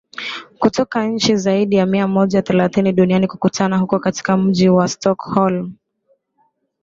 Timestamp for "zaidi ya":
1.37-1.85